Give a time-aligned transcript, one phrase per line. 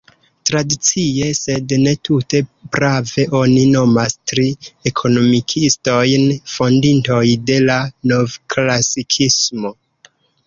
[0.49, 2.39] Tradicie, sed ne tute
[2.77, 4.47] prave, oni nomas tri
[4.91, 7.77] ekonomikistojn fondintoj de la
[8.13, 9.75] novklasikismo.